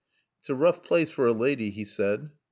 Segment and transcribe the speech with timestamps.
[0.39, 2.31] "It's a roough plaace fer a laady," he said.